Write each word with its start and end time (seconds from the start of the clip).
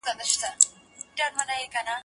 زه 1.17 1.25
مړۍ 1.35 1.63
نه 1.63 1.71
خورم؟ 1.73 1.97